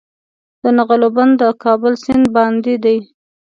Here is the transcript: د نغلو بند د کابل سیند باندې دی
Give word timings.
د 0.61 0.63
نغلو 0.77 1.07
بند 1.15 1.33
د 1.41 1.43
کابل 1.63 1.93
سیند 2.03 2.25
باندې 2.35 2.73
دی 2.83 2.97